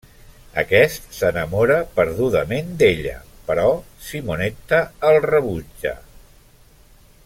[0.61, 3.13] Aquest s'enamora perdudament d'ella,
[3.51, 3.67] però
[4.09, 5.97] Simonetta el rebutja.